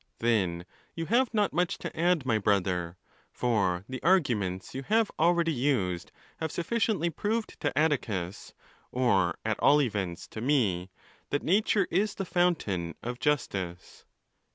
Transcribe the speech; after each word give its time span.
—Then 0.17 0.65
you 0.95 1.05
have 1.05 1.31
not 1.31 1.53
much 1.53 1.77
to 1.77 1.95
add, 1.95 2.25
my 2.25 2.39
'brother, 2.39 2.97
for 3.31 3.85
the. 3.87 4.01
arguments 4.01 4.73
you 4.73 4.81
have 4.81 5.11
already 5.19 5.53
used 5.53 6.11
have 6.37 6.51
suf 6.51 6.65
'A414 6.65 6.65
ON 6.65 6.65
THE 6.65 6.73
LAWS. 6.73 6.81
ficiently 7.11 7.15
proved 7.15 7.61
to 7.61 7.77
Atticus, 7.77 8.53
or 8.91 9.37
at 9.45 9.59
all 9.59 9.79
events 9.79 10.27
to 10.29 10.41
me, 10.41 10.89
that 11.29 11.43
nature 11.43 11.87
is 11.91 12.15
the 12.15 12.25
fountain 12.25 12.95
of 13.03 13.19
justice. 13.19 14.05